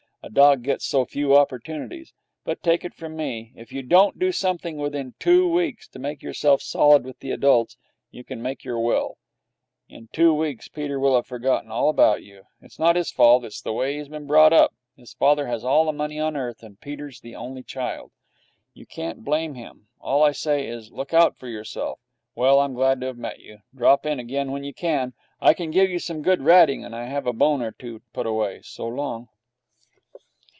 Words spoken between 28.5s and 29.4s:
So long.'